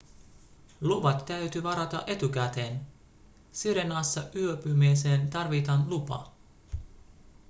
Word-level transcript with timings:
luvat 0.81 1.25
täytyy 1.25 1.63
varata 1.63 2.03
etukäteen 2.07 2.81
sirenassa 3.51 4.23
yöpymiseen 4.35 5.29
tarvitaan 5.29 5.89
lupa 5.89 6.31